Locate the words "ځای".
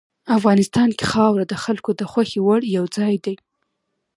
2.97-3.15